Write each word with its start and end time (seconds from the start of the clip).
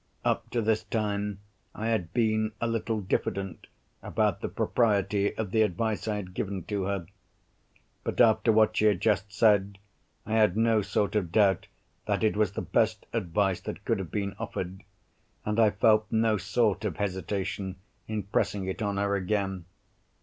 Up 0.25 0.49
to 0.49 0.63
this 0.63 0.83
time, 0.83 1.41
I 1.75 1.89
had 1.89 2.11
been 2.11 2.53
a 2.59 2.65
little 2.65 3.01
diffident 3.01 3.67
about 4.01 4.41
the 4.41 4.49
propriety 4.49 5.37
of 5.37 5.51
the 5.51 5.61
advice 5.61 6.07
I 6.07 6.15
had 6.15 6.33
given 6.33 6.63
to 6.63 6.85
her. 6.85 7.05
But, 8.03 8.19
after 8.19 8.51
what 8.51 8.75
she 8.75 8.85
had 8.85 8.99
just 8.99 9.31
said, 9.31 9.77
I 10.25 10.31
had 10.31 10.57
no 10.57 10.81
sort 10.81 11.15
of 11.15 11.31
doubt 11.31 11.67
that 12.07 12.23
it 12.23 12.35
was 12.35 12.53
the 12.53 12.63
best 12.63 13.05
advice 13.13 13.61
that 13.61 13.85
could 13.85 13.99
have 13.99 14.09
been 14.09 14.33
offered; 14.39 14.81
and 15.45 15.59
I 15.59 15.69
felt 15.69 16.07
no 16.09 16.35
sort 16.35 16.83
of 16.83 16.97
hesitation 16.97 17.75
in 18.07 18.23
pressing 18.23 18.65
it 18.65 18.81
on 18.81 18.97
her 18.97 19.15
again. 19.15 19.65